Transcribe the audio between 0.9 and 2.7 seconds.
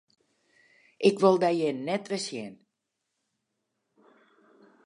Ik wol dy hjir net wer sjen!